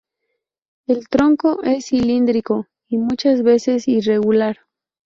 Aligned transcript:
El 0.87 1.07
tronco 1.09 1.61
es 1.61 1.85
cilíndrico 1.85 2.65
y 2.87 2.97
muchas 2.97 3.43
veces 3.43 3.87
irregular. 3.87 4.57